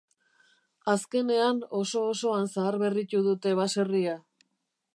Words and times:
Azkenean 0.93 1.59
oso-osoan 1.81 2.49
zaharberritu 2.55 3.21
dute 3.29 3.53
baserria. 3.61 4.17